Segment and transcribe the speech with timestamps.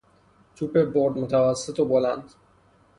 [0.55, 2.33] توپ برد متوسط و بلند